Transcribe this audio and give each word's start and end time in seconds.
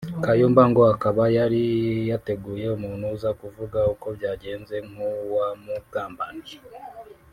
Kayumba 0.23 0.61
ngo 0.69 0.81
akaba 0.93 1.23
yari 1.37 1.63
yateguye 2.09 2.65
umuntu 2.77 3.03
uza 3.15 3.29
kuvuga 3.39 3.79
uko 3.93 4.07
byagenze 4.17 4.75
nk’uwamugambaniye 4.89 6.57